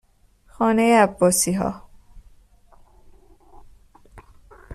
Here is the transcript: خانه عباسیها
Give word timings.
خانه 0.47 0.97
عباسیها 1.03 1.83